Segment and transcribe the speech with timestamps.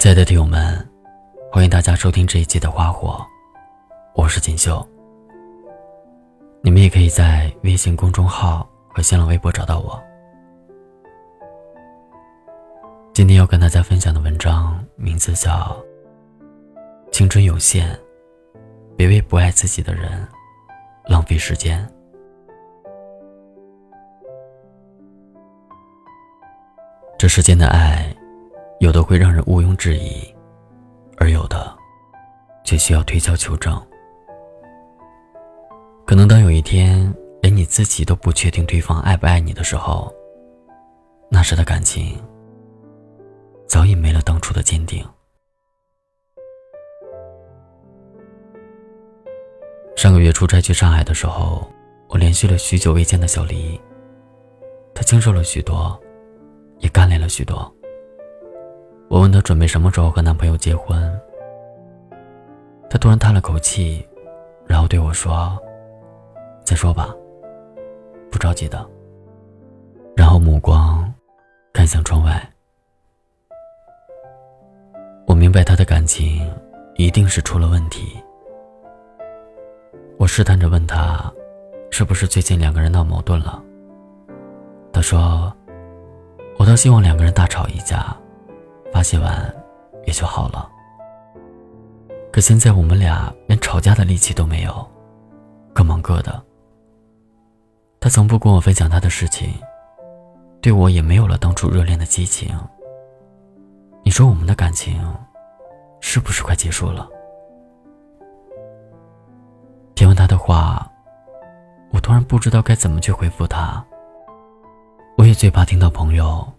[0.00, 0.88] 亲爱的听友们，
[1.52, 3.18] 欢迎大家收听这一期的《花火》，
[4.14, 4.82] 我是锦绣。
[6.62, 10.02] 你们也可以在微信公众号和新浪微博找到我。
[13.12, 15.50] 今天要跟大家分享的文章名字叫
[17.12, 17.94] 《青春有限，
[18.96, 20.26] 别为不爱自己的人
[21.04, 21.86] 浪费时间》。
[27.18, 28.10] 这世间的爱，
[28.80, 30.34] 有的会让人毋庸置疑，
[31.18, 31.76] 而有的
[32.64, 33.78] 却需要推敲求证。
[36.06, 40.10] 可能当有一天连你自己都不确定对方爱不爱你的时候，
[41.30, 42.18] 那时的感情
[43.68, 45.06] 早已没了当初的坚定。
[49.94, 51.70] 上个月出差去上海的时候，
[52.08, 53.78] 我联系了许久未见的小黎，
[54.94, 56.00] 她清瘦了许多，
[56.78, 57.70] 也干练了许多。
[59.10, 61.20] 我问她准备什么时候和男朋友结婚，
[62.88, 64.06] 她突然叹了口气，
[64.68, 65.60] 然后对我说。
[66.64, 67.12] 再说吧，
[68.30, 68.88] 不着急的。
[70.16, 71.12] 然后目光
[71.72, 72.48] 看向窗外，
[75.26, 76.48] 我明白他的感情
[76.94, 78.16] 一定是出了问题。
[80.16, 81.28] 我试探着问他，
[81.90, 83.60] 是不是最近两个人闹矛盾了？
[84.92, 85.52] 他说
[86.56, 88.16] ：“我倒希望两个人大吵一架，
[88.92, 89.54] 发泄完
[90.06, 90.68] 也就好了。
[92.32, 94.88] 可现在我们俩连吵架的力气都没有，
[95.72, 96.42] 各忙各的。”
[98.00, 99.52] 他从不跟我分享他的事情，
[100.60, 102.48] 对我也没有了当初热恋的激情。
[104.02, 105.02] 你说我们的感情
[106.00, 107.06] 是不是快结束了？
[109.94, 110.90] 听完他的话，
[111.92, 113.84] 我突然不知道该怎么去回复他。
[115.18, 116.50] 我也最怕听到朋友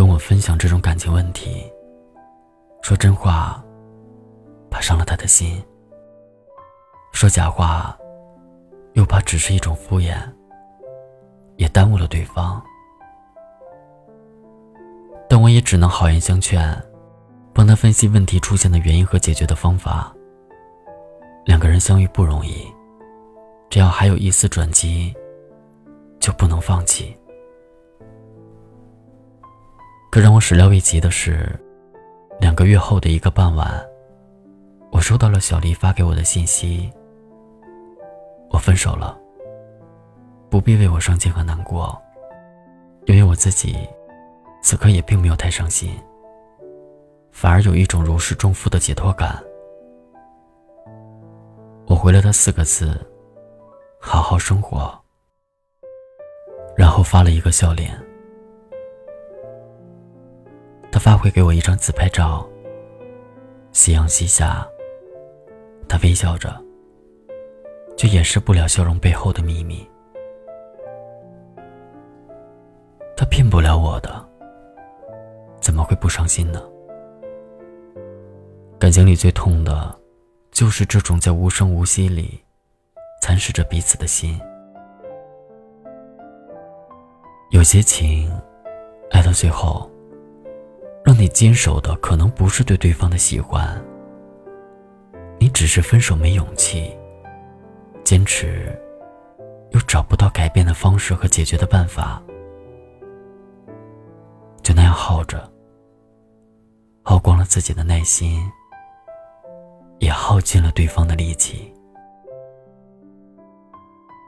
[0.00, 1.70] 跟我分享这种感情问题，
[2.80, 3.62] 说真话
[4.70, 5.62] 怕伤了他的心，
[7.12, 7.94] 说假话
[8.94, 10.16] 又怕只是一种敷衍。
[11.56, 12.62] 也耽误了对方，
[15.28, 16.82] 但我也只能好言相劝，
[17.52, 20.10] 帮他分析问题出现的原因和解决的方法。
[21.44, 22.66] 两个人相遇不容易，
[23.68, 25.14] 只要还有一丝转机，
[26.18, 27.14] 就不能放弃。
[30.10, 31.48] 可让我始料未及的是，
[32.40, 33.80] 两个月后的一个傍晚，
[34.90, 36.90] 我收到了小丽发给我的信息：
[38.50, 39.16] 我分手了。
[40.50, 41.96] 不必为我伤心和难过，
[43.06, 43.88] 因为我自己
[44.60, 45.96] 此刻也并没有太伤心，
[47.30, 49.40] 反而有一种如释重负的解脱感。
[51.86, 52.98] 我回了他四个字
[54.02, 54.92] ：“好好生活。”
[56.76, 57.96] 然后发了一个笑脸。
[60.92, 62.48] 他发回给我一张自拍照，
[63.72, 64.66] 夕阳西下，
[65.88, 66.60] 他微笑着，
[67.96, 69.88] 却掩饰不了笑容背后的秘密。
[73.16, 74.26] 他骗不了我的，
[75.60, 76.60] 怎么会不伤心呢？
[78.78, 79.96] 感情里最痛的，
[80.50, 82.40] 就是这种在无声无息里，
[83.22, 84.40] 蚕食着彼此的心。
[87.50, 88.32] 有些情，
[89.10, 89.88] 爱到最后，
[91.20, 93.78] 你坚守的可能不是对对方的喜欢，
[95.38, 96.96] 你只是分手没勇气，
[98.02, 98.74] 坚持，
[99.72, 102.22] 又找不到改变的方式和解决的办法。
[104.62, 105.46] 就那样耗着，
[107.02, 108.50] 耗光了自己的耐心，
[109.98, 111.70] 也耗尽了对方的力气。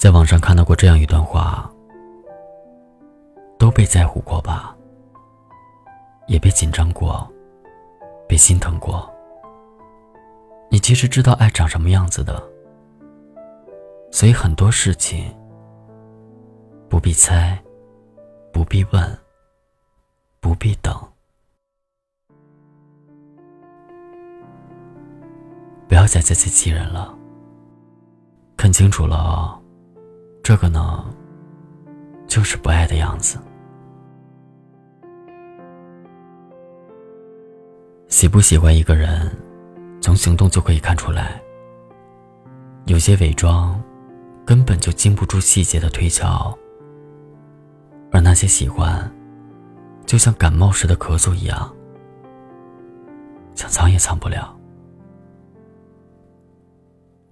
[0.00, 1.70] 在网上看到过这样一段话：
[3.60, 4.74] 都被在乎过吧，
[6.30, 7.28] 也被紧张过，
[8.28, 9.12] 被心疼过。
[10.70, 12.40] 你其实知道爱长什么样子的，
[14.12, 15.36] 所以很多事情
[16.88, 17.60] 不必猜，
[18.52, 19.18] 不必问。
[20.42, 20.94] 不必等，
[25.86, 27.14] 不要再自欺欺人了。
[28.56, 29.60] 看清楚了，
[30.42, 31.04] 这个呢，
[32.26, 33.38] 就是不爱的样子。
[38.20, 39.34] 喜不喜欢一个人，
[40.02, 41.40] 从行动就可以看出来。
[42.84, 43.82] 有些伪装，
[44.44, 46.54] 根本就经不住细节的推敲，
[48.12, 49.10] 而那些喜欢。
[50.04, 51.74] 就像感冒时的咳嗽一样，
[53.54, 54.54] 想藏也藏不了。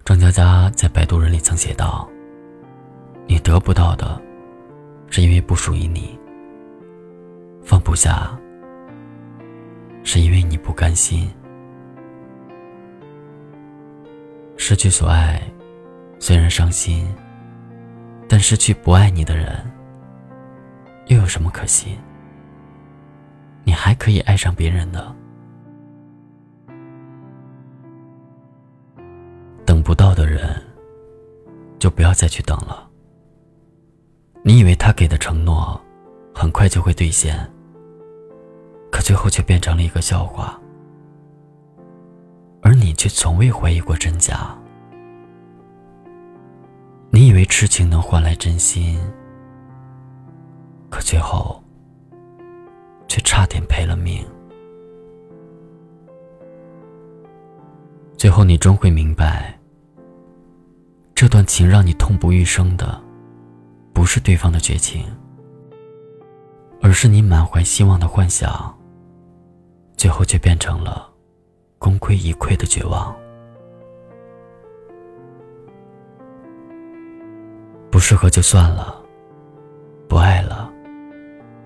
[0.03, 2.09] 张嘉佳在《摆渡人》里曾写道
[3.29, 4.19] ：“你得不到的，
[5.11, 6.17] 是因为不属于你；
[7.63, 8.35] 放不下，
[10.11, 11.29] 是因为你不甘心。
[14.57, 15.39] 失去所爱，
[16.17, 17.07] 虽然伤心，
[18.27, 19.63] 但失去不爱你的人，
[21.09, 21.95] 又有什么可惜？
[23.63, 25.15] 你还可以爱上别人的。
[29.63, 30.59] 等不到的人，
[31.77, 32.89] 就不要再去等了。
[34.43, 35.79] 你以为他给的承诺，
[36.33, 37.47] 很快就会兑现，
[38.99, 40.59] 可最后却变成了一个笑话。
[42.61, 44.53] 而你却从未怀疑过真假。
[47.09, 48.99] 你以为痴情能换来真心，
[50.89, 51.63] 可最后
[53.07, 54.21] 却差点赔了命。
[58.17, 59.57] 最后，你终会明白，
[61.15, 63.01] 这段情让你痛不欲生的，
[63.93, 65.05] 不是对方的绝情，
[66.81, 68.77] 而是你满怀希望的幻想，
[69.99, 71.07] 最后却变成了。
[71.77, 73.13] 功亏一篑的绝望，
[77.91, 79.01] 不适合就算了，
[80.07, 80.71] 不爱了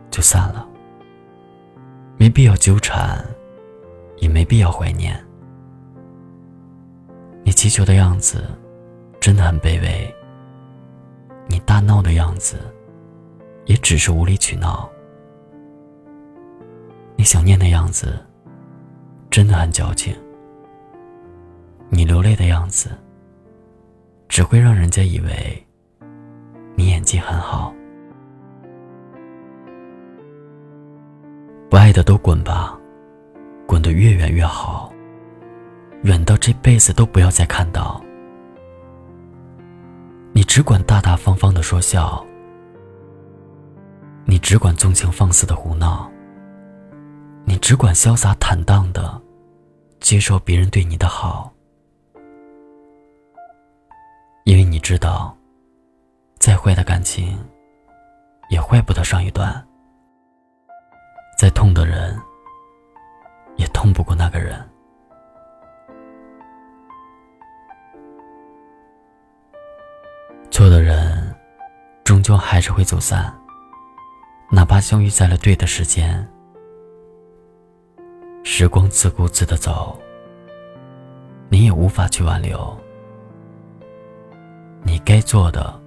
[0.10, 0.68] 就散了，
[2.18, 3.24] 没必要纠缠，
[4.18, 5.16] 也没必要怀念。
[7.44, 8.44] 你祈求的样子
[9.20, 10.16] 真的很卑微，
[11.48, 12.58] 你大闹的样子
[13.66, 14.88] 也只是无理取闹，
[17.24, 18.20] 你想念的样子。
[19.32, 20.14] 真的很矫情。
[21.88, 22.90] 你流泪的样子，
[24.28, 25.66] 只会让人家以为
[26.76, 27.74] 你演技很好。
[31.70, 32.78] 不爱的都滚吧，
[33.66, 34.92] 滚得越远越好，
[36.02, 38.04] 远到这辈子都不要再看到。
[40.34, 42.22] 你只管大大方方的说笑，
[44.26, 46.12] 你只管纵情放肆的胡闹，
[47.46, 49.22] 你只管潇洒坦荡的。
[50.00, 51.50] 接受别人对你的好，
[54.44, 55.34] 因为你知道，
[56.38, 57.40] 再坏的感情，
[58.50, 59.66] 也坏不得上一段。
[61.40, 62.20] 再痛的人，
[63.56, 64.62] 也痛不过那个人。
[70.52, 71.34] 错的人，
[72.04, 73.34] 终究还是会走散，
[74.52, 76.30] 哪怕相遇在了对的时间。
[78.44, 79.98] 时光自顾自的走，
[81.50, 82.78] 你也无法去挽留。
[84.84, 85.82] 你该做的，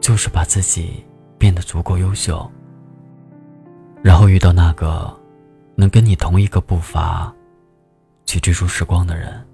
[0.00, 1.04] 就是把自己
[1.36, 2.48] 变得足够优秀，
[4.00, 5.12] 然后遇到那个
[5.74, 7.34] 能跟你同一个步伐
[8.24, 9.44] 去追逐时光的人，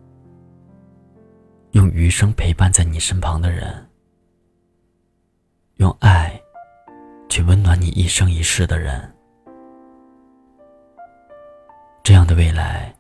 [1.73, 3.89] 用余生陪伴在你身旁的人，
[5.77, 6.39] 用爱
[7.31, 9.13] 去温暖你一生一世的人。
[12.41, 12.91] 未来，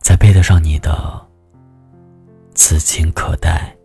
[0.00, 0.90] 才配得上你的
[2.54, 3.76] 此情可待。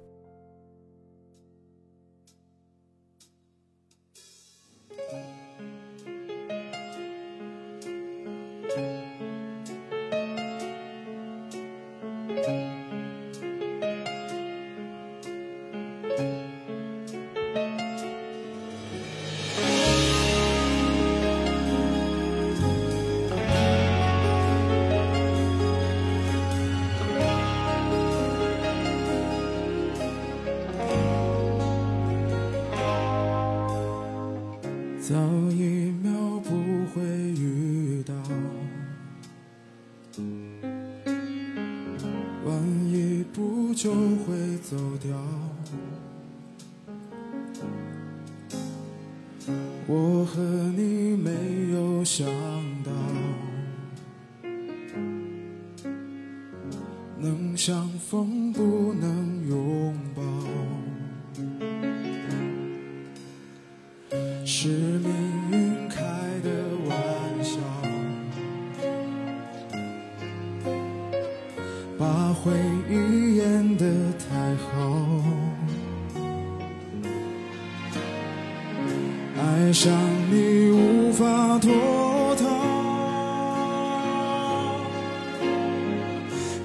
[42.45, 45.11] 晚一步就会走掉。
[49.89, 50.41] 我和
[50.75, 51.31] 你没
[51.73, 52.27] 有想
[52.83, 52.91] 到，
[57.17, 60.21] 能相逢不能拥抱。
[64.45, 65.36] 是命
[79.79, 79.93] 上
[80.31, 81.71] 你无法脱
[82.35, 82.47] 逃，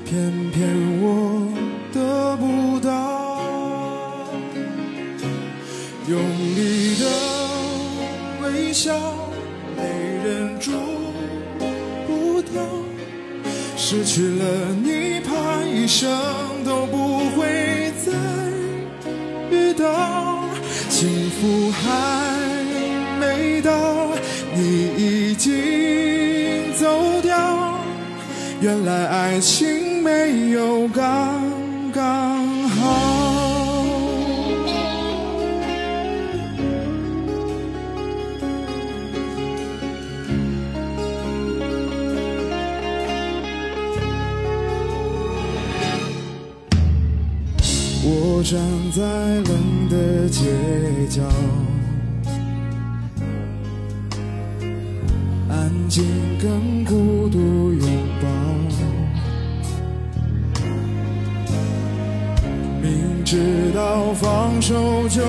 [0.06, 0.66] 偏偏
[1.02, 1.52] 我
[1.92, 2.88] 得不到，
[6.08, 6.18] 用
[6.56, 7.04] 力的。
[8.44, 8.98] 微笑，
[9.76, 9.82] 没
[10.24, 10.70] 忍住
[12.06, 12.62] 不掉。
[13.76, 16.08] 失去了你，怕一生
[16.64, 18.10] 都不会再
[19.50, 20.48] 遇到。
[20.88, 22.31] 幸福还
[25.44, 25.52] 没
[26.78, 27.32] 到，你已经。
[28.60, 31.42] 原来爱情没有刚
[31.92, 32.78] 刚好。
[48.04, 48.60] 我站
[48.92, 50.40] 在冷的街
[51.08, 51.22] 角，
[55.92, 56.02] 紧
[56.40, 57.86] 跟孤独拥
[58.22, 58.28] 抱。
[62.80, 65.22] 明知道放手就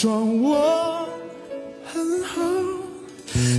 [0.00, 1.06] 装我
[1.84, 2.40] 很好，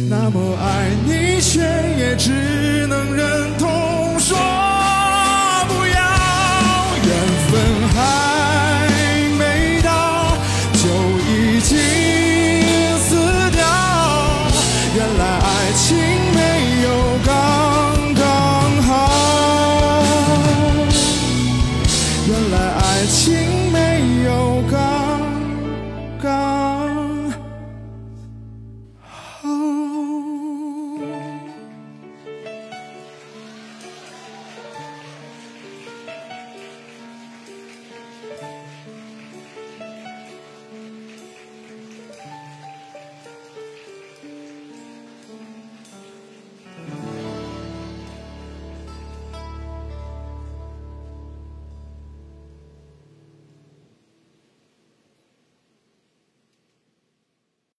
[0.10, 1.60] 那么爱你，却
[2.00, 2.32] 也只